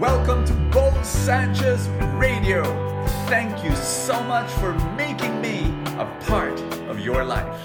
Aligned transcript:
Welcome 0.00 0.46
to 0.46 0.54
Bo 0.72 0.90
Sanchez 1.02 1.86
Radio. 2.14 2.64
Thank 3.28 3.62
you 3.62 3.76
so 3.76 4.18
much 4.22 4.50
for 4.52 4.72
making 4.96 5.42
me 5.42 5.74
a 5.98 6.06
part 6.26 6.58
of 6.88 7.00
your 7.00 7.22
life. 7.22 7.60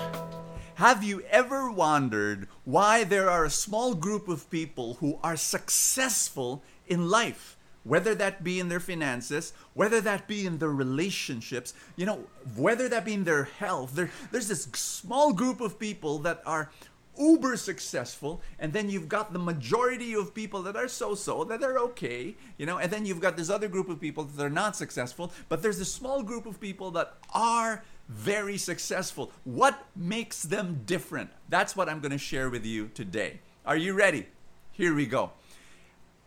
Have 0.74 1.02
you 1.02 1.21
ever 1.32 1.71
wondered 1.71 2.50
why 2.66 3.06
there 3.06 3.29
are 3.29 3.46
a 3.46 3.50
small 3.50 3.94
group 3.94 4.28
of 4.28 4.50
people 4.50 4.96
who 4.96 5.18
are 5.24 5.38
successful 5.38 6.62
in 6.88 7.08
life? 7.10 7.56
Whether 7.84 8.13
that 8.16 8.44
be 8.44 8.60
in 8.60 8.67
their 8.67 8.81
finances, 8.81 9.54
whether 9.74 10.02
that 10.02 10.28
be 10.28 10.46
in 10.46 10.58
their 10.58 10.74
relationships, 10.74 11.74
you 11.96 12.06
know, 12.06 12.26
whether 12.58 12.90
that 12.90 13.06
be 13.06 13.13
in 13.13 13.24
their 13.24 13.46
health, 13.46 13.96
there, 13.96 14.12
there's 14.33 14.49
this 14.49 14.63
small 14.74 15.31
group 15.31 15.62
of 15.62 15.79
people 15.79 16.20
that 16.20 16.41
are 16.45 16.70
uber 17.18 17.55
successful 17.58 18.41
and 18.59 18.73
then 18.73 18.90
you've 18.90 19.09
got 19.09 19.34
the 19.34 19.40
majority 19.40 20.13
of 20.13 20.34
people 20.34 20.62
that 20.62 20.76
are 20.76 20.88
so-so 20.88 21.44
that 21.44 21.59
they're 21.59 21.80
okay 21.80 22.36
you 22.58 22.66
know 22.66 22.77
and 22.77 22.91
then 22.91 23.05
you've 23.05 23.20
got 23.20 23.38
this 23.38 23.49
other 23.49 23.67
group 23.67 23.89
of 23.89 23.99
people 23.99 24.23
that 24.23 24.44
are 24.44 24.49
not 24.49 24.76
successful 24.76 25.31
but 25.49 25.62
there's 25.62 25.80
a 25.80 25.86
small 25.86 26.23
group 26.23 26.45
of 26.45 26.59
people 26.59 26.91
that 26.91 27.13
are 27.34 27.84
very 28.08 28.58
successful. 28.58 29.31
What 29.44 29.86
makes 29.95 30.44
them 30.44 30.81
different? 30.86 31.31
That's 31.49 31.75
what 31.75 31.89
i'm 31.89 31.99
going 31.99 32.12
to 32.12 32.17
share 32.17 32.49
with 32.49 32.66
you 32.66 32.89
today. 32.94 33.39
Are 33.66 33.77
you 33.77 33.94
ready? 33.94 34.27
Here 34.72 34.94
we 34.94 35.05
go. 35.05 35.31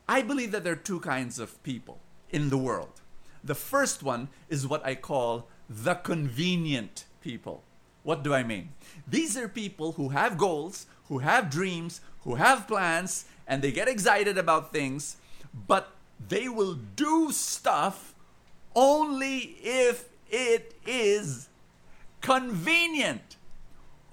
I 0.08 0.22
believe 0.22 0.52
that 0.52 0.64
there 0.64 0.72
are 0.72 0.76
two 0.76 1.00
kinds 1.00 1.38
of 1.38 1.62
people 1.62 2.00
in 2.30 2.50
the 2.50 2.58
world. 2.58 3.00
The 3.44 3.54
first 3.54 4.02
one 4.02 4.28
is 4.48 4.66
what 4.66 4.84
i 4.84 4.94
call 4.94 5.48
the 5.68 5.94
convenient 5.94 7.04
people 7.20 7.62
what 8.02 8.22
do 8.22 8.34
I 8.34 8.42
mean? 8.42 8.70
These 9.06 9.36
are 9.36 9.48
people 9.48 9.92
who 9.92 10.10
have 10.10 10.38
goals, 10.38 10.86
who 11.08 11.18
have 11.18 11.50
dreams, 11.50 12.00
who 12.22 12.36
have 12.36 12.66
plans, 12.66 13.24
and 13.46 13.62
they 13.62 13.72
get 13.72 13.88
excited 13.88 14.38
about 14.38 14.72
things, 14.72 15.16
but 15.66 15.92
they 16.28 16.48
will 16.48 16.74
do 16.74 17.32
stuff 17.32 18.14
only 18.74 19.56
if 19.62 20.08
it 20.30 20.74
is 20.86 21.48
convenient. 22.20 23.36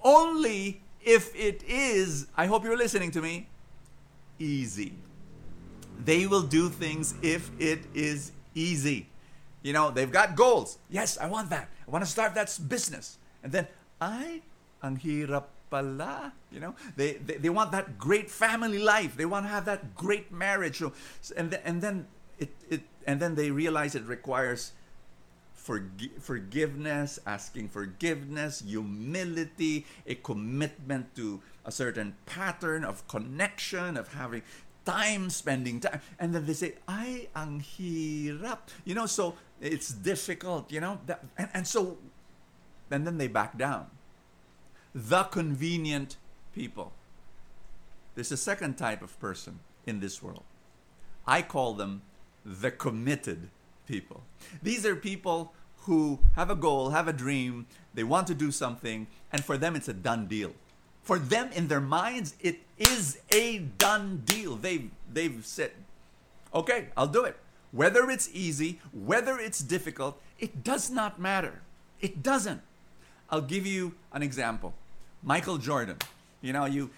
Only 0.02 0.82
if 1.02 1.34
it 1.34 1.62
is, 1.66 2.26
I 2.36 2.46
hope 2.46 2.64
you're 2.64 2.76
listening 2.76 3.10
to 3.12 3.22
me, 3.22 3.48
easy. 4.38 4.92
They 6.04 6.26
will 6.26 6.42
do 6.42 6.68
things 6.68 7.14
if 7.22 7.50
it 7.58 7.80
is 7.94 8.32
easy. 8.54 9.08
You 9.62 9.72
know, 9.72 9.90
they've 9.90 10.10
got 10.10 10.36
goals. 10.36 10.78
Yes, 10.90 11.18
I 11.18 11.26
want 11.26 11.50
that. 11.50 11.68
I 11.86 11.90
want 11.90 12.04
to 12.04 12.10
start 12.10 12.34
that 12.34 12.56
business. 12.68 13.18
And 13.46 13.52
then 13.54 13.68
I 14.02 14.42
ang 14.82 14.98
pala. 15.70 16.32
You 16.50 16.58
know, 16.58 16.74
they, 16.96 17.14
they, 17.14 17.36
they 17.38 17.48
want 17.48 17.70
that 17.70 17.96
great 17.96 18.28
family 18.28 18.80
life. 18.80 19.16
They 19.16 19.24
want 19.24 19.46
to 19.46 19.50
have 19.50 19.64
that 19.66 19.94
great 19.94 20.32
marriage. 20.32 20.78
So, 20.78 20.92
and, 21.36 21.54
and 21.64 21.80
then 21.80 22.06
it, 22.40 22.50
it 22.68 22.82
and 23.06 23.20
then 23.20 23.36
they 23.36 23.52
realize 23.52 23.94
it 23.94 24.02
requires 24.02 24.72
forgi- 25.56 26.10
forgiveness, 26.20 27.20
asking 27.24 27.68
forgiveness, 27.68 28.64
humility, 28.66 29.86
a 30.08 30.16
commitment 30.16 31.14
to 31.14 31.40
a 31.64 31.70
certain 31.70 32.16
pattern 32.26 32.82
of 32.82 33.06
connection, 33.06 33.96
of 33.96 34.12
having 34.12 34.42
time, 34.84 35.30
spending 35.30 35.78
time. 35.78 36.00
And 36.18 36.34
then 36.34 36.46
they 36.46 36.54
say, 36.54 36.74
ay, 36.88 37.28
ang 37.36 37.62
hirap. 37.62 38.58
You 38.84 38.94
know, 38.94 39.06
so 39.06 39.34
it's 39.60 39.90
difficult, 39.94 40.72
you 40.72 40.80
know. 40.80 40.98
That, 41.06 41.22
and, 41.38 41.48
and 41.54 41.66
so 41.66 41.98
and 42.90 43.06
then 43.06 43.18
they 43.18 43.28
back 43.28 43.58
down. 43.58 43.86
The 44.94 45.24
convenient 45.24 46.16
people. 46.54 46.92
There's 48.14 48.32
a 48.32 48.36
second 48.36 48.78
type 48.78 49.02
of 49.02 49.18
person 49.20 49.60
in 49.86 50.00
this 50.00 50.22
world. 50.22 50.44
I 51.26 51.42
call 51.42 51.74
them 51.74 52.02
the 52.44 52.70
committed 52.70 53.48
people. 53.86 54.22
These 54.62 54.86
are 54.86 54.96
people 54.96 55.52
who 55.80 56.18
have 56.34 56.50
a 56.50 56.54
goal, 56.54 56.90
have 56.90 57.08
a 57.08 57.12
dream, 57.12 57.66
they 57.94 58.04
want 58.04 58.26
to 58.26 58.34
do 58.34 58.50
something, 58.50 59.06
and 59.32 59.44
for 59.44 59.56
them 59.56 59.76
it's 59.76 59.88
a 59.88 59.92
done 59.92 60.26
deal. 60.26 60.52
For 61.02 61.18
them 61.18 61.50
in 61.52 61.68
their 61.68 61.80
minds, 61.80 62.34
it 62.40 62.60
is 62.76 63.20
a 63.30 63.58
done 63.58 64.22
deal. 64.24 64.56
They've, 64.56 64.90
they've 65.12 65.46
said, 65.46 65.70
okay, 66.52 66.88
I'll 66.96 67.06
do 67.06 67.24
it. 67.24 67.36
Whether 67.70 68.10
it's 68.10 68.28
easy, 68.32 68.80
whether 68.92 69.38
it's 69.38 69.60
difficult, 69.60 70.20
it 70.38 70.64
does 70.64 70.90
not 70.90 71.20
matter. 71.20 71.60
It 72.00 72.22
doesn't. 72.22 72.62
I'll 73.30 73.42
give 73.42 73.66
you 73.66 73.94
an 74.12 74.22
example. 74.22 74.74
Michael 75.22 75.58
Jordan. 75.58 75.96
You 76.42 76.52
know, 76.52 76.66
you 76.66 76.90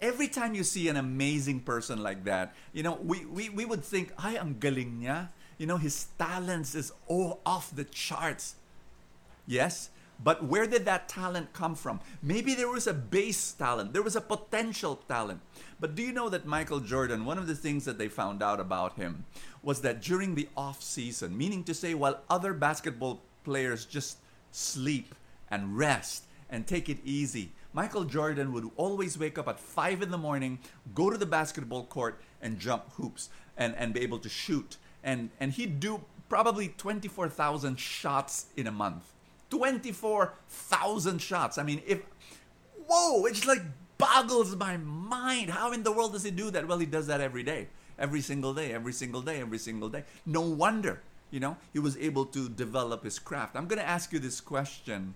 every 0.00 0.28
time 0.28 0.54
you 0.54 0.64
see 0.64 0.88
an 0.88 0.96
amazing 0.96 1.60
person 1.60 2.02
like 2.02 2.24
that, 2.24 2.54
you 2.72 2.82
know, 2.82 2.98
we, 3.02 3.24
we, 3.24 3.48
we 3.48 3.64
would 3.64 3.84
think, 3.84 4.12
ay, 4.18 4.36
ang 4.36 4.56
galing 4.58 5.00
niya. 5.00 5.28
You 5.58 5.66
know, 5.66 5.78
his 5.78 6.08
talents 6.18 6.74
is 6.74 6.92
all 7.06 7.40
off 7.46 7.74
the 7.74 7.84
charts. 7.84 8.56
Yes, 9.46 9.90
but 10.22 10.44
where 10.44 10.66
did 10.66 10.84
that 10.84 11.08
talent 11.08 11.52
come 11.52 11.74
from? 11.74 12.00
Maybe 12.22 12.54
there 12.54 12.68
was 12.68 12.86
a 12.86 12.94
base 12.94 13.52
talent, 13.52 13.92
there 13.92 14.02
was 14.02 14.16
a 14.16 14.20
potential 14.20 14.96
talent. 15.08 15.40
But 15.78 15.94
do 15.94 16.02
you 16.02 16.12
know 16.12 16.28
that 16.28 16.46
Michael 16.46 16.80
Jordan, 16.80 17.24
one 17.24 17.38
of 17.38 17.46
the 17.46 17.54
things 17.54 17.84
that 17.84 17.96
they 17.96 18.08
found 18.08 18.42
out 18.42 18.60
about 18.60 18.96
him 18.96 19.24
was 19.62 19.80
that 19.82 20.02
during 20.02 20.34
the 20.34 20.48
off 20.56 20.82
season, 20.82 21.36
meaning 21.36 21.64
to 21.64 21.74
say, 21.74 21.94
while 21.94 22.20
other 22.28 22.52
basketball 22.52 23.20
players 23.44 23.84
just 23.84 24.18
sleep 24.52 25.14
and 25.50 25.76
rest 25.76 26.24
and 26.50 26.66
take 26.66 26.88
it 26.88 26.98
easy. 27.04 27.52
Michael 27.72 28.04
Jordan 28.04 28.52
would 28.52 28.70
always 28.76 29.18
wake 29.18 29.38
up 29.38 29.48
at 29.48 29.60
5 29.60 30.02
in 30.02 30.10
the 30.10 30.18
morning, 30.18 30.58
go 30.94 31.10
to 31.10 31.18
the 31.18 31.26
basketball 31.26 31.84
court 31.84 32.20
and 32.40 32.58
jump 32.58 32.92
hoops 32.92 33.28
and, 33.56 33.74
and 33.76 33.92
be 33.92 34.00
able 34.00 34.18
to 34.20 34.28
shoot. 34.28 34.76
And, 35.04 35.30
and 35.40 35.52
he'd 35.52 35.78
do 35.80 36.02
probably 36.28 36.68
24,000 36.68 37.78
shots 37.78 38.46
in 38.56 38.66
a 38.66 38.72
month. 38.72 39.12
24,000 39.50 41.18
shots. 41.18 41.58
I 41.58 41.62
mean, 41.62 41.82
if, 41.86 42.00
whoa, 42.86 43.26
it's 43.26 43.46
like 43.46 43.62
boggles 43.98 44.56
my 44.56 44.76
mind. 44.76 45.50
How 45.50 45.72
in 45.72 45.82
the 45.82 45.92
world 45.92 46.12
does 46.12 46.24
he 46.24 46.30
do 46.30 46.50
that? 46.50 46.66
Well, 46.66 46.78
he 46.78 46.86
does 46.86 47.06
that 47.06 47.20
every 47.20 47.42
day, 47.42 47.68
every 47.98 48.20
single 48.20 48.54
day, 48.54 48.72
every 48.72 48.92
single 48.92 49.22
day, 49.22 49.40
every 49.40 49.58
single 49.58 49.88
day. 49.88 50.04
No 50.24 50.40
wonder, 50.40 51.00
you 51.30 51.40
know, 51.40 51.56
he 51.72 51.78
was 51.78 51.96
able 51.96 52.26
to 52.26 52.48
develop 52.48 53.04
his 53.04 53.18
craft. 53.18 53.56
I'm 53.56 53.66
going 53.66 53.78
to 53.78 53.88
ask 53.88 54.12
you 54.12 54.18
this 54.18 54.40
question 54.40 55.14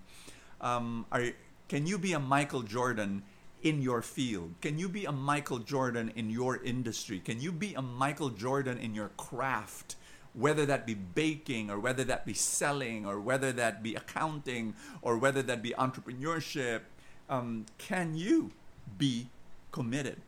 um, 0.59 1.05
are 1.11 1.23
can 1.67 1.87
you 1.87 1.97
be 1.97 2.13
a 2.13 2.19
Michael 2.19 2.61
Jordan 2.61 3.23
in 3.63 3.81
your 3.81 4.01
field? 4.01 4.55
Can 4.61 4.77
you 4.77 4.89
be 4.89 5.05
a 5.05 5.11
Michael 5.11 5.59
Jordan 5.59 6.11
in 6.15 6.29
your 6.29 6.61
industry? 6.63 7.19
Can 7.19 7.39
you 7.39 7.51
be 7.51 7.73
a 7.73 7.81
Michael 7.81 8.29
Jordan 8.29 8.77
in 8.77 8.93
your 8.93 9.09
craft? 9.17 9.95
Whether 10.33 10.65
that 10.65 10.85
be 10.85 10.93
baking 10.93 11.69
or 11.69 11.79
whether 11.79 12.03
that 12.05 12.25
be 12.25 12.33
selling 12.33 13.05
or 13.05 13.19
whether 13.19 13.51
that 13.53 13.83
be 13.83 13.95
accounting 13.95 14.75
or 15.01 15.17
whether 15.17 15.41
that 15.41 15.61
be 15.61 15.71
entrepreneurship, 15.71 16.81
um, 17.29 17.65
can 17.77 18.15
you 18.15 18.51
be 18.97 19.27
committed 19.71 20.21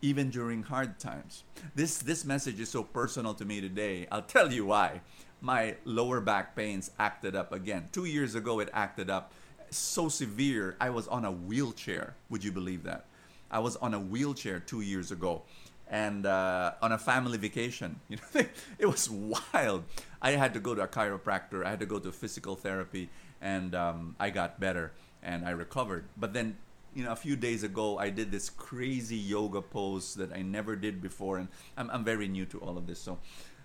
even 0.00 0.30
during 0.30 0.62
hard 0.62 0.98
times? 0.98 1.44
This 1.74 1.98
this 1.98 2.24
message 2.24 2.60
is 2.60 2.68
so 2.68 2.82
personal 2.82 3.34
to 3.34 3.44
me 3.44 3.60
today. 3.60 4.06
I'll 4.10 4.22
tell 4.22 4.52
you 4.52 4.66
why. 4.66 5.00
My 5.40 5.76
lower 5.84 6.20
back 6.20 6.56
pains 6.56 6.90
acted 6.98 7.36
up 7.36 7.52
again. 7.52 7.88
Two 7.92 8.04
years 8.04 8.34
ago, 8.34 8.58
it 8.58 8.68
acted 8.72 9.08
up 9.08 9.32
so 9.70 10.08
severe, 10.08 10.76
I 10.80 10.90
was 10.90 11.08
on 11.08 11.24
a 11.24 11.30
wheelchair. 11.30 12.14
Would 12.30 12.44
you 12.44 12.52
believe 12.52 12.84
that? 12.84 13.06
I 13.50 13.58
was 13.60 13.76
on 13.76 13.94
a 13.94 14.00
wheelchair 14.00 14.60
two 14.60 14.80
years 14.80 15.10
ago 15.10 15.42
and 15.90 16.26
uh, 16.26 16.72
on 16.82 16.92
a 16.92 16.98
family 16.98 17.38
vacation. 17.38 18.00
You 18.08 18.16
know, 18.34 18.46
it 18.78 18.86
was 18.86 19.08
wild. 19.10 19.84
I 20.20 20.32
had 20.32 20.54
to 20.54 20.60
go 20.60 20.74
to 20.74 20.82
a 20.82 20.88
chiropractor. 20.88 21.64
I 21.64 21.70
had 21.70 21.80
to 21.80 21.86
go 21.86 21.98
to 21.98 22.12
physical 22.12 22.56
therapy, 22.56 23.08
and 23.40 23.74
um, 23.74 24.16
I 24.18 24.30
got 24.30 24.60
better 24.60 24.92
and 25.22 25.46
I 25.46 25.50
recovered. 25.50 26.04
But 26.16 26.32
then, 26.32 26.56
you 26.94 27.04
know, 27.04 27.12
a 27.12 27.16
few 27.16 27.36
days 27.36 27.62
ago, 27.62 27.98
I 27.98 28.10
did 28.10 28.30
this 28.30 28.50
crazy 28.50 29.16
yoga 29.16 29.62
pose 29.62 30.14
that 30.14 30.32
I 30.32 30.42
never 30.42 30.76
did 30.76 31.00
before, 31.00 31.38
and 31.38 31.48
I'm, 31.76 31.90
I'm 31.90 32.04
very 32.04 32.28
new 32.28 32.46
to 32.46 32.58
all 32.58 32.76
of 32.78 32.86
this. 32.86 32.98
So, 32.98 33.18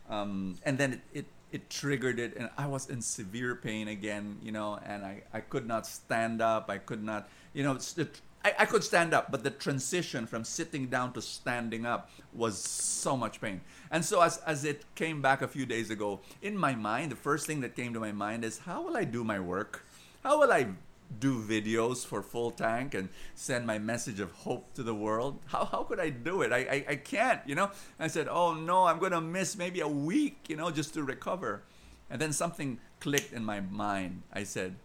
um, 0.10 0.58
and 0.64 0.78
then 0.78 0.94
it, 0.94 1.02
it 1.14 1.26
it 1.54 1.70
triggered 1.70 2.20
it 2.20 2.36
and 2.36 2.50
i 2.58 2.66
was 2.66 2.90
in 2.90 3.00
severe 3.00 3.56
pain 3.56 3.88
again 3.88 4.38
you 4.42 4.52
know 4.52 4.80
and 4.86 5.06
i, 5.06 5.22
I 5.32 5.40
could 5.40 5.68
not 5.68 5.86
stand 5.86 6.42
up 6.42 6.70
i 6.70 6.80
could 6.80 7.04
not 7.04 7.30
you 7.54 7.64
know 7.64 7.74
it, 7.74 8.22
I, 8.44 8.54
I 8.60 8.66
could 8.66 8.84
stand 8.84 9.14
up 9.14 9.32
but 9.32 9.44
the 9.44 9.52
transition 9.52 10.26
from 10.26 10.44
sitting 10.44 10.88
down 10.88 11.14
to 11.14 11.22
standing 11.22 11.86
up 11.86 12.10
was 12.34 12.58
so 12.58 13.16
much 13.16 13.40
pain 13.40 13.62
and 13.92 14.04
so 14.04 14.22
as, 14.22 14.40
as 14.40 14.66
it 14.66 14.84
came 14.96 15.22
back 15.22 15.44
a 15.44 15.48
few 15.48 15.68
days 15.68 15.92
ago 15.92 16.22
in 16.42 16.58
my 16.58 16.74
mind 16.74 17.12
the 17.12 17.16
first 17.16 17.46
thing 17.46 17.62
that 17.62 17.76
came 17.76 17.94
to 17.94 18.00
my 18.00 18.12
mind 18.12 18.44
is 18.44 18.58
how 18.58 18.82
will 18.82 18.98
i 18.98 19.04
do 19.04 19.24
my 19.24 19.40
work 19.40 19.86
how 20.24 20.40
will 20.40 20.52
i 20.52 20.68
do 21.20 21.42
videos 21.42 22.06
for 22.06 22.22
full 22.22 22.52
tank 22.52 22.94
and 22.94 23.10
send 23.36 23.66
my 23.66 23.78
message 23.78 24.20
of 24.20 24.32
hope 24.32 24.74
to 24.74 24.84
the 24.84 24.96
world 24.96 25.40
how, 25.48 25.66
how 25.66 25.84
could 25.84 26.00
i 26.00 26.10
do 26.10 26.42
it 26.42 26.52
I, 26.52 26.58
I, 26.58 26.86
I 26.90 26.96
can't 26.96 27.42
you 27.46 27.56
know 27.56 27.72
i 28.00 28.08
said 28.08 28.28
oh 28.30 28.54
no 28.54 28.86
i'm 28.86 29.00
gonna 29.00 29.22
miss 29.22 29.58
maybe 29.58 29.80
a 29.80 29.88
week 29.88 30.46
you 30.48 30.56
know 30.56 30.72
just 30.72 30.94
to 30.96 31.04
recover 31.04 31.64
and 32.10 32.22
then 32.22 32.34
something 32.34 32.80
clicked 33.00 33.34
in 33.34 33.44
my 33.44 33.60
mind 33.60 34.24
i 34.32 34.44
said 34.44 34.76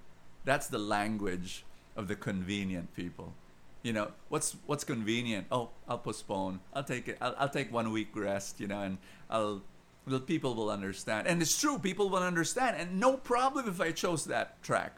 that's 0.45 0.69
the 0.69 0.79
language 0.79 1.65
of 1.97 2.09
the 2.09 2.17
convenient 2.17 2.95
people 2.95 3.35
you 3.83 3.93
know, 3.93 4.11
what's 4.29 4.57
what's 4.67 4.85
convenient? 4.85 5.47
Oh, 5.51 5.71
I'll 5.89 5.99
postpone. 5.99 6.61
I'll 6.75 6.85
take 6.85 7.09
it. 7.09 7.19
I'll, 7.21 7.35
I'll 7.39 7.49
take 7.49 7.73
one 7.73 7.93
week 7.93 8.09
rest. 8.15 8.61
You 8.61 8.67
know, 8.67 8.83
and 8.83 8.99
I'll. 9.31 9.63
the 10.07 10.21
people 10.21 10.55
will 10.55 10.71
understand, 10.71 11.27
and 11.27 11.41
it's 11.41 11.59
true. 11.59 11.79
People 11.79 12.11
will 12.11 12.23
understand, 12.23 12.77
and 12.77 12.99
no 12.99 13.17
problem 13.17 13.69
if 13.69 13.81
I 13.81 13.93
chose 13.93 14.25
that 14.27 14.63
track. 14.63 14.97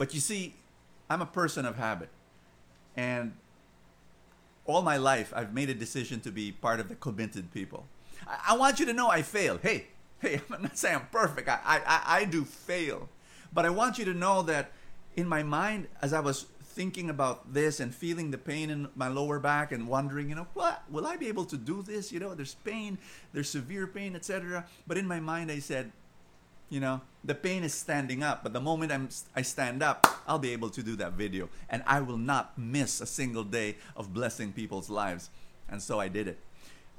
But 0.00 0.14
you 0.14 0.20
see, 0.20 0.54
I'm 1.10 1.20
a 1.20 1.26
person 1.26 1.66
of 1.66 1.76
habit, 1.76 2.08
and 2.96 3.34
all 4.64 4.80
my 4.80 4.96
life 4.96 5.30
I've 5.36 5.52
made 5.52 5.68
a 5.68 5.74
decision 5.74 6.20
to 6.20 6.32
be 6.32 6.52
part 6.52 6.80
of 6.80 6.88
the 6.88 6.94
committed 6.94 7.52
people. 7.52 7.84
I, 8.26 8.38
I 8.48 8.56
want 8.56 8.80
you 8.80 8.86
to 8.86 8.94
know 8.94 9.10
I 9.10 9.20
fail. 9.20 9.58
Hey, 9.58 9.88
hey, 10.20 10.40
I'm 10.50 10.62
not 10.62 10.78
saying 10.78 10.96
I'm 10.96 11.06
perfect. 11.12 11.50
I, 11.50 11.58
I, 11.66 12.02
I 12.20 12.24
do 12.24 12.46
fail, 12.46 13.10
but 13.52 13.66
I 13.66 13.68
want 13.68 13.98
you 13.98 14.06
to 14.06 14.14
know 14.14 14.40
that 14.44 14.72
in 15.16 15.28
my 15.28 15.42
mind, 15.42 15.86
as 16.00 16.14
I 16.14 16.20
was 16.20 16.46
thinking 16.62 17.10
about 17.10 17.52
this 17.52 17.78
and 17.78 17.94
feeling 17.94 18.30
the 18.30 18.38
pain 18.38 18.70
in 18.70 18.88
my 18.94 19.08
lower 19.08 19.38
back 19.38 19.70
and 19.70 19.86
wondering, 19.86 20.30
you 20.30 20.34
know, 20.34 20.46
what 20.54 20.82
will 20.90 21.06
I 21.06 21.16
be 21.16 21.28
able 21.28 21.44
to 21.44 21.58
do 21.58 21.82
this? 21.82 22.10
You 22.10 22.20
know, 22.20 22.34
there's 22.34 22.54
pain, 22.54 22.96
there's 23.34 23.50
severe 23.50 23.86
pain, 23.86 24.16
etc. 24.16 24.64
But 24.86 24.96
in 24.96 25.06
my 25.06 25.20
mind, 25.20 25.50
I 25.50 25.58
said, 25.58 25.92
you 26.70 26.80
know, 26.80 27.02
the 27.24 27.34
pain 27.34 27.64
is 27.64 27.74
standing 27.74 28.22
up, 28.22 28.42
but 28.42 28.52
the 28.54 28.60
moment 28.60 28.92
I'm 28.92 29.08
I 29.36 29.42
stand 29.42 29.82
up, 29.82 30.06
I'll 30.26 30.38
be 30.38 30.52
able 30.52 30.70
to 30.70 30.82
do 30.82 30.96
that 30.96 31.12
video, 31.12 31.50
and 31.68 31.82
I 31.86 32.00
will 32.00 32.16
not 32.16 32.56
miss 32.56 33.00
a 33.00 33.06
single 33.06 33.44
day 33.44 33.76
of 33.96 34.14
blessing 34.14 34.52
people's 34.52 34.88
lives. 34.88 35.28
And 35.68 35.82
so 35.82 36.00
I 36.00 36.08
did 36.08 36.26
it 36.26 36.38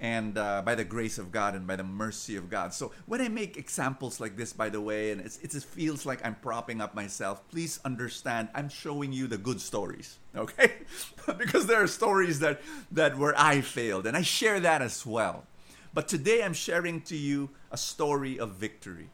and 0.01 0.35
uh, 0.35 0.63
by 0.65 0.73
the 0.73 0.83
grace 0.83 1.19
of 1.19 1.31
God 1.31 1.53
and 1.53 1.67
by 1.67 1.75
the 1.75 1.83
mercy 1.83 2.35
of 2.35 2.49
God. 2.49 2.73
So 2.73 2.91
when 3.05 3.21
I 3.21 3.29
make 3.29 3.55
examples 3.55 4.19
like 4.19 4.35
this, 4.35 4.51
by 4.51 4.67
the 4.67 4.81
way, 4.81 5.11
and 5.11 5.21
it 5.21 5.51
just 5.51 5.67
feels 5.67 6.07
like 6.07 6.25
I'm 6.25 6.35
propping 6.35 6.81
up 6.81 6.95
myself, 6.95 7.47
please 7.49 7.79
understand 7.85 8.49
I'm 8.55 8.67
showing 8.67 9.13
you 9.13 9.27
the 9.27 9.37
good 9.37 9.61
stories, 9.61 10.17
okay? 10.35 10.73
because 11.37 11.67
there 11.67 11.81
are 11.83 11.87
stories 11.87 12.39
that 12.39 12.61
that 12.91 13.17
where 13.17 13.35
I 13.37 13.61
failed, 13.61 14.07
and 14.07 14.17
I 14.17 14.23
share 14.23 14.59
that 14.59 14.81
as 14.81 15.05
well. 15.05 15.45
But 15.93 16.07
today 16.07 16.41
I'm 16.43 16.53
sharing 16.53 17.01
to 17.01 17.15
you 17.15 17.49
a 17.69 17.77
story 17.77 18.39
of 18.39 18.53
victory. 18.53 19.09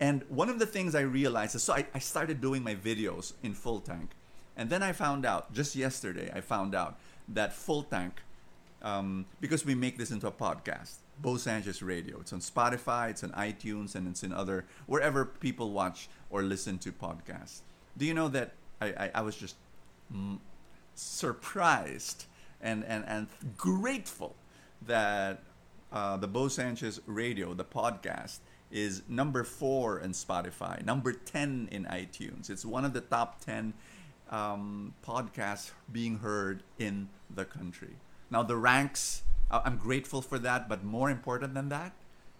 And 0.00 0.24
one 0.28 0.48
of 0.48 0.58
the 0.58 0.66
things 0.66 0.94
I 0.94 1.02
realized 1.02 1.54
is 1.54 1.62
so 1.62 1.74
I, 1.74 1.86
I 1.94 1.98
started 1.98 2.40
doing 2.40 2.64
my 2.64 2.74
videos 2.74 3.34
in 3.42 3.52
full 3.54 3.80
tank. 3.80 4.12
And 4.56 4.70
then 4.70 4.82
I 4.82 4.92
found 4.92 5.24
out, 5.24 5.52
just 5.52 5.76
yesterday, 5.76 6.30
I 6.34 6.40
found 6.40 6.74
out 6.74 6.98
that 7.28 7.52
full 7.52 7.82
tank 7.82 8.22
um, 8.82 9.26
because 9.40 9.64
we 9.64 9.74
make 9.74 9.98
this 9.98 10.10
into 10.10 10.26
a 10.26 10.32
podcast. 10.32 10.96
Bo 11.20 11.36
Sanchez 11.36 11.82
Radio. 11.82 12.18
It's 12.20 12.32
on 12.32 12.40
Spotify, 12.40 13.10
it's 13.10 13.22
on 13.22 13.30
iTunes, 13.32 13.94
and 13.94 14.08
it's 14.08 14.22
in 14.22 14.32
other 14.32 14.64
wherever 14.86 15.26
people 15.26 15.70
watch 15.70 16.08
or 16.30 16.42
listen 16.42 16.78
to 16.78 16.92
podcasts. 16.92 17.60
Do 17.98 18.06
you 18.06 18.14
know 18.14 18.28
that 18.28 18.52
I, 18.80 18.86
I, 18.86 19.10
I 19.16 19.20
was 19.20 19.36
just 19.36 19.56
surprised 20.94 22.24
and, 22.60 22.84
and, 22.84 23.04
and 23.06 23.26
grateful 23.56 24.34
that 24.86 25.42
uh, 25.92 26.16
the 26.16 26.28
Bo 26.28 26.48
Sanchez 26.48 27.00
Radio, 27.06 27.52
the 27.54 27.64
podcast, 27.64 28.38
is 28.70 29.02
number 29.08 29.44
four 29.44 29.98
in 29.98 30.12
Spotify, 30.12 30.84
number 30.84 31.12
10 31.12 31.68
in 31.70 31.84
iTunes. 31.84 32.50
It's 32.50 32.64
one 32.64 32.84
of 32.84 32.92
the 32.92 33.00
top 33.00 33.44
10 33.44 33.74
um, 34.30 34.94
podcasts 35.04 35.72
being 35.90 36.18
heard 36.18 36.62
in 36.78 37.08
the 37.34 37.44
country. 37.44 37.96
Now, 38.30 38.42
the 38.42 38.56
ranks, 38.56 39.22
I'm 39.50 39.76
grateful 39.76 40.22
for 40.22 40.38
that, 40.38 40.68
but 40.68 40.84
more 40.84 41.10
important 41.10 41.54
than 41.54 41.68
that, 41.70 41.92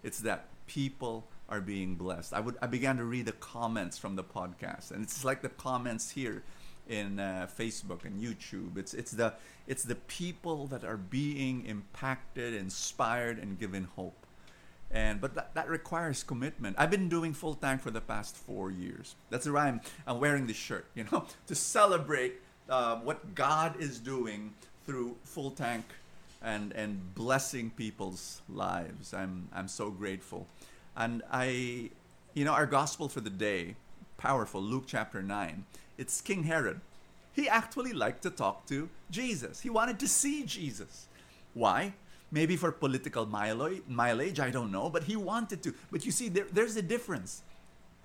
it's 0.03 0.19
that 0.19 0.45
people 0.67 1.27
are 1.49 1.59
being 1.59 1.95
blessed. 1.95 2.33
I 2.33 2.39
would 2.39 2.57
I 2.61 2.67
began 2.67 2.97
to 2.97 3.03
read 3.03 3.25
the 3.25 3.33
comments 3.33 3.97
from 3.97 4.15
the 4.15 4.23
podcast, 4.23 4.91
and 4.91 5.03
it's 5.03 5.25
like 5.25 5.41
the 5.41 5.49
comments 5.49 6.11
here 6.11 6.43
in 6.87 7.19
uh, 7.19 7.47
Facebook 7.59 8.05
and 8.05 8.21
YouTube. 8.21 8.77
It's 8.77 8.93
it's 8.93 9.11
the 9.11 9.33
it's 9.67 9.83
the 9.83 9.95
people 9.95 10.67
that 10.67 10.85
are 10.85 10.97
being 10.97 11.65
impacted, 11.65 12.53
inspired, 12.53 13.37
and 13.37 13.59
given 13.59 13.83
hope. 13.95 14.20
And 14.93 15.21
but 15.21 15.35
that, 15.35 15.53
that 15.53 15.69
requires 15.69 16.23
commitment. 16.23 16.75
I've 16.77 16.91
been 16.91 17.07
doing 17.07 17.33
full 17.33 17.55
tank 17.55 17.81
for 17.81 17.91
the 17.91 18.01
past 18.01 18.35
four 18.35 18.71
years. 18.71 19.15
That's 19.29 19.47
why 19.47 19.67
I'm 19.67 19.81
I'm 20.05 20.19
wearing 20.19 20.47
this 20.47 20.57
shirt, 20.57 20.85
you 20.95 21.05
know, 21.11 21.25
to 21.47 21.55
celebrate 21.55 22.41
uh, 22.69 22.97
what 22.97 23.35
God 23.35 23.79
is 23.79 23.99
doing 23.99 24.53
through 24.85 25.15
full 25.23 25.51
tank 25.51 25.85
and 26.41 26.73
and 26.73 27.15
blessing 27.15 27.71
people's 27.71 28.41
lives. 28.49 29.13
I'm 29.13 29.47
I'm 29.53 29.67
so 29.67 29.89
grateful. 29.89 30.47
And 30.95 31.23
I 31.31 31.91
you 32.33 32.45
know 32.45 32.53
our 32.53 32.65
gospel 32.65 33.07
for 33.07 33.21
the 33.21 33.29
day, 33.29 33.75
powerful 34.17 34.61
Luke 34.61 34.83
chapter 34.87 35.23
9. 35.23 35.65
It's 35.97 36.19
King 36.19 36.43
Herod. 36.43 36.81
He 37.33 37.47
actually 37.47 37.93
liked 37.93 38.23
to 38.23 38.29
talk 38.29 38.65
to 38.67 38.89
Jesus. 39.09 39.61
He 39.61 39.69
wanted 39.69 39.99
to 39.99 40.07
see 40.07 40.43
Jesus. 40.43 41.07
Why? 41.53 41.93
Maybe 42.31 42.55
for 42.55 42.71
political 42.71 43.25
mileage, 43.25 44.39
I 44.39 44.51
don't 44.51 44.71
know, 44.71 44.89
but 44.89 45.03
he 45.03 45.17
wanted 45.17 45.61
to. 45.63 45.73
But 45.91 46.05
you 46.05 46.11
see, 46.11 46.29
there, 46.29 46.47
there's 46.51 46.77
a 46.77 46.81
difference. 46.81 47.43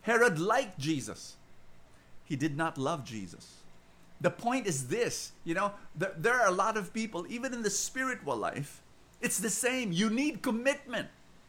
Herod 0.02 0.38
liked 0.38 0.78
Jesus. 0.78 1.36
He 2.24 2.34
did 2.34 2.56
not 2.56 2.76
love 2.76 3.04
Jesus. 3.04 3.58
The 4.20 4.30
point 4.30 4.66
is 4.66 4.88
this 4.88 5.32
you 5.44 5.54
know 5.54 5.72
there, 5.94 6.14
there 6.16 6.40
are 6.40 6.48
a 6.48 6.52
lot 6.52 6.76
of 6.76 6.92
people 6.92 7.26
even 7.28 7.52
in 7.52 7.62
the 7.62 7.70
spiritual 7.70 8.36
life 8.36 8.82
it's 9.20 9.38
the 9.38 9.50
same. 9.50 9.92
You 9.92 10.10
need 10.10 10.42
commitment. 10.42 11.08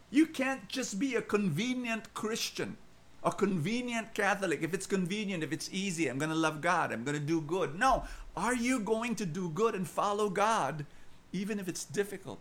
You 0.09 0.25
can't 0.25 0.67
just 0.69 0.99
be 0.99 1.15
a 1.15 1.21
convenient 1.21 2.13
christian 2.13 2.77
a 3.23 3.31
convenient 3.31 4.13
catholic. 4.13 4.61
If 4.61 4.73
it's 4.73 4.85
convenient 4.85 5.43
if 5.43 5.51
it's 5.51 5.69
easy 5.71 6.07
i'm 6.07 6.17
going 6.17 6.29
to 6.29 6.35
love 6.35 6.61
god 6.61 6.91
i'm 6.91 7.03
going 7.03 7.19
to 7.19 7.25
do 7.25 7.41
good. 7.41 7.77
No. 7.77 8.03
Are 8.35 8.55
you 8.55 8.79
going 8.79 9.15
to 9.15 9.25
do 9.25 9.49
good 9.49 9.75
and 9.75 9.87
follow 9.87 10.29
god 10.29 10.85
even 11.33 11.59
if 11.59 11.67
it's 11.67 11.83
difficult 11.83 12.39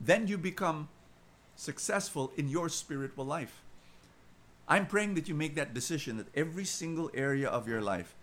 then 0.00 0.26
you 0.26 0.38
become 0.38 0.88
successful 1.54 2.32
in 2.36 2.48
your 2.48 2.68
spiritual 2.68 3.24
life 3.24 3.62
i'm 4.68 4.86
praying 4.86 5.14
that 5.14 5.28
you 5.28 5.34
make 5.34 5.54
that 5.54 5.72
decision 5.72 6.16
that 6.16 6.26
every 6.34 6.64
single 6.64 7.10
area 7.14 7.48
of 7.48 7.66
your 7.66 7.80
life 7.80 8.14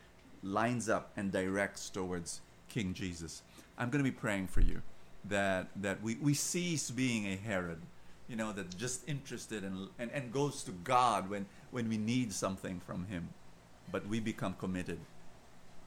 lines 0.44 0.90
up 0.90 1.12
and 1.16 1.32
directs 1.32 1.90
towards 1.90 2.42
King 2.70 2.94
Jesus. 2.94 3.42
I'm 3.78 3.90
going 3.90 4.04
to 4.04 4.10
be 4.10 4.16
praying 4.16 4.48
for 4.48 4.62
you 4.62 4.82
that 5.26 5.70
that 5.78 6.02
we, 6.04 6.16
we 6.16 6.34
cease 6.34 6.92
being 6.92 7.26
a 7.28 7.36
Herod, 7.36 7.82
you 8.28 8.36
know, 8.36 8.52
that 8.52 8.78
just 8.78 9.08
interested 9.08 9.64
and, 9.64 9.88
and, 9.98 10.12
and 10.12 10.32
goes 10.32 10.64
to 10.64 10.72
God 10.72 11.30
when, 11.30 11.46
when 11.72 11.88
we 11.88 11.98
need 11.98 12.34
something 12.34 12.82
from 12.86 13.06
Him, 13.06 13.30
but 13.92 14.08
we 14.08 14.20
become 14.20 14.54
committed 14.60 15.00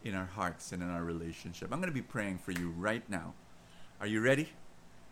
in 0.05 0.15
our 0.15 0.27
hearts 0.27 0.73
and 0.73 0.83
in 0.83 0.89
our 0.89 1.05
relationship. 1.05 1.71
I'm 1.73 1.81
going 1.81 1.91
to 1.91 1.95
be 1.95 2.03
praying 2.03 2.39
for 2.39 2.53
you 2.53 2.71
right 2.71 3.09
now. 3.11 3.35
Are 4.01 4.07
you 4.07 4.21
ready? 4.21 4.49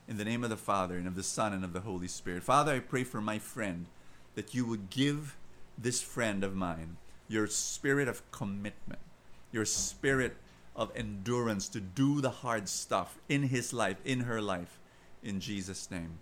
In 0.06 0.16
the 0.18 0.24
name 0.24 0.44
of 0.44 0.50
the 0.50 0.56
Father, 0.56 0.96
and 0.96 1.06
of 1.06 1.16
the 1.16 1.22
Son, 1.22 1.52
and 1.52 1.64
of 1.64 1.72
the 1.72 1.80
Holy 1.80 2.08
Spirit. 2.08 2.42
Father, 2.42 2.74
I 2.74 2.78
pray 2.80 3.04
for 3.04 3.20
my 3.20 3.38
friend 3.38 3.86
that 4.34 4.54
you 4.54 4.66
would 4.66 4.90
give 4.90 5.36
this 5.78 6.02
friend 6.02 6.44
of 6.44 6.54
mine 6.54 6.96
your 7.28 7.46
spirit 7.46 8.06
of 8.06 8.30
commitment 8.30 9.00
your 9.54 9.64
spirit 9.64 10.34
of 10.74 10.90
endurance 10.96 11.68
to 11.68 11.80
do 11.80 12.20
the 12.20 12.30
hard 12.30 12.68
stuff 12.68 13.16
in 13.28 13.44
his 13.44 13.72
life, 13.72 13.96
in 14.04 14.20
her 14.20 14.42
life, 14.42 14.80
in 15.22 15.38
Jesus' 15.38 15.90
name. 15.92 16.18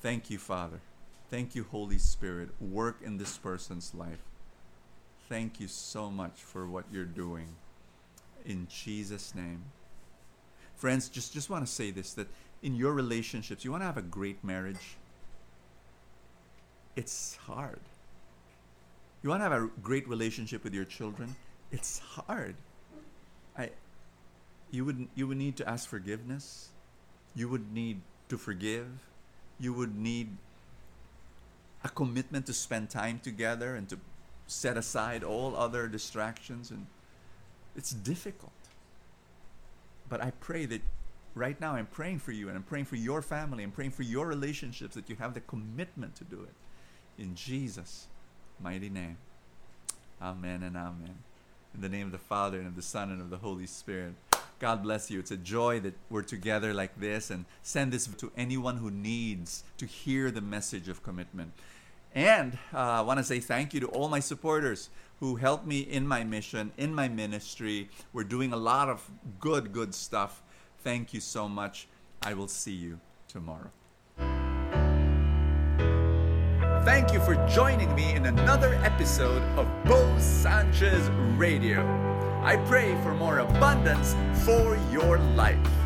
Thank 0.00 0.30
you, 0.30 0.38
Father. 0.38 0.80
Thank 1.30 1.54
you, 1.54 1.66
Holy 1.70 1.98
Spirit. 1.98 2.48
Work 2.58 2.96
in 3.04 3.18
this 3.18 3.36
person's 3.36 3.94
life. 3.94 4.22
Thank 5.28 5.60
you 5.60 5.68
so 5.68 6.10
much 6.10 6.42
for 6.42 6.66
what 6.66 6.86
you're 6.90 7.04
doing. 7.04 7.48
In 8.46 8.66
Jesus' 8.70 9.34
name. 9.34 9.64
Friends, 10.74 11.10
just, 11.10 11.34
just 11.34 11.50
want 11.50 11.64
to 11.66 11.70
say 11.70 11.90
this 11.90 12.14
that 12.14 12.28
in 12.62 12.74
your 12.74 12.92
relationships, 12.92 13.64
you 13.64 13.70
want 13.70 13.82
to 13.82 13.86
have 13.86 13.96
a 13.96 14.02
great 14.02 14.42
marriage. 14.44 14.96
It's 16.96 17.36
hard. 17.36 17.80
You 19.22 19.30
want 19.30 19.40
to 19.40 19.48
have 19.48 19.62
a 19.62 19.70
great 19.82 20.08
relationship 20.08 20.64
with 20.64 20.74
your 20.74 20.84
children 20.84 21.36
it's 21.70 21.98
hard. 21.98 22.54
I 23.56 23.70
you 24.70 24.84
would 24.84 25.08
you 25.14 25.26
would 25.26 25.38
need 25.38 25.56
to 25.58 25.68
ask 25.68 25.88
forgiveness. 25.88 26.70
You 27.34 27.48
would 27.48 27.72
need 27.72 28.00
to 28.28 28.36
forgive. 28.36 28.88
You 29.58 29.72
would 29.72 29.96
need 29.96 30.36
a 31.84 31.88
commitment 31.88 32.46
to 32.46 32.52
spend 32.52 32.90
time 32.90 33.20
together 33.20 33.74
and 33.74 33.88
to 33.88 33.98
set 34.46 34.76
aside 34.76 35.22
all 35.22 35.56
other 35.56 35.86
distractions 35.86 36.70
and 36.70 36.86
it's 37.76 37.92
difficult. 37.92 38.52
But 40.08 40.20
I 40.20 40.32
pray 40.40 40.66
that 40.66 40.82
right 41.34 41.60
now 41.60 41.74
I'm 41.74 41.86
praying 41.86 42.18
for 42.18 42.32
you 42.32 42.48
and 42.48 42.56
I'm 42.56 42.62
praying 42.62 42.86
for 42.86 42.96
your 42.96 43.22
family. 43.22 43.64
I'm 43.64 43.70
praying 43.70 43.92
for 43.92 44.02
your 44.02 44.26
relationships 44.26 44.94
that 44.94 45.08
you 45.08 45.16
have 45.16 45.34
the 45.34 45.40
commitment 45.40 46.16
to 46.16 46.24
do 46.24 46.42
it. 46.42 46.54
In 47.22 47.34
Jesus' 47.34 48.06
mighty 48.60 48.88
name. 48.88 49.18
Amen 50.20 50.62
and 50.62 50.76
amen. 50.76 51.18
In 51.74 51.80
the 51.80 51.88
name 51.88 52.06
of 52.06 52.12
the 52.12 52.18
Father, 52.18 52.58
and 52.58 52.66
of 52.66 52.76
the 52.76 52.82
Son, 52.82 53.10
and 53.10 53.20
of 53.20 53.30
the 53.30 53.38
Holy 53.38 53.66
Spirit. 53.66 54.14
God 54.58 54.82
bless 54.82 55.10
you. 55.10 55.18
It's 55.18 55.30
a 55.30 55.36
joy 55.36 55.80
that 55.80 55.94
we're 56.10 56.22
together 56.22 56.74
like 56.74 56.98
this 57.00 57.30
and 57.30 57.46
send 57.62 57.92
this 57.92 58.06
to 58.06 58.32
anyone 58.36 58.76
who 58.76 58.90
needs 58.90 59.64
to 59.78 59.86
hear 59.86 60.30
the 60.30 60.42
message 60.42 60.88
of 60.88 61.02
commitment. 61.02 61.52
And 62.14 62.58
uh, 62.74 62.78
I 62.78 63.00
want 63.02 63.18
to 63.18 63.24
say 63.24 63.40
thank 63.40 63.72
you 63.72 63.80
to 63.80 63.86
all 63.86 64.08
my 64.08 64.20
supporters 64.20 64.90
who 65.20 65.36
helped 65.36 65.66
me 65.66 65.80
in 65.80 66.06
my 66.06 66.24
mission, 66.24 66.72
in 66.76 66.94
my 66.94 67.08
ministry. 67.08 67.88
We're 68.12 68.24
doing 68.24 68.52
a 68.52 68.56
lot 68.56 68.88
of 68.88 69.08
good, 69.38 69.72
good 69.72 69.94
stuff. 69.94 70.42
Thank 70.82 71.12
you 71.12 71.20
so 71.20 71.48
much. 71.48 71.88
I 72.22 72.34
will 72.34 72.48
see 72.48 72.72
you 72.72 73.00
tomorrow. 73.28 73.70
Thank 76.84 77.12
you 77.12 77.20
for 77.20 77.34
joining 77.46 77.94
me 77.94 78.14
in 78.14 78.26
another 78.26 78.74
episode 78.76 79.42
of 79.58 79.66
Bo 79.84 80.18
Sanchez 80.18 81.08
Radio. 81.36 81.80
I 82.42 82.56
pray 82.66 82.98
for 83.02 83.14
more 83.14 83.40
abundance 83.40 84.16
for 84.44 84.78
your 84.90 85.18
life. 85.18 85.79